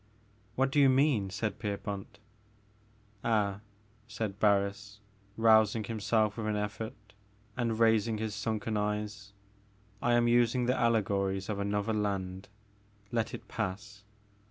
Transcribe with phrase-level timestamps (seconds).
[0.55, 2.17] What do you mean?" said Pierpont.
[3.23, 3.59] Ah,"
[4.07, 4.99] said Barris,
[5.37, 6.93] rousing himself with an eflFort
[7.55, 9.31] and raising his sunken eyes,
[10.01, 12.49] I am using the allegories of another land;
[13.11, 14.01] let it pass.